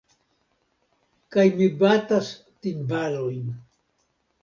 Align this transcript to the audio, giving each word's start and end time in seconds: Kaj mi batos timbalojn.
Kaj 1.37 1.45
mi 1.61 1.69
batos 1.83 2.33
timbalojn. 2.65 3.57